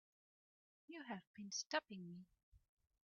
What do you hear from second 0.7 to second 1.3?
You have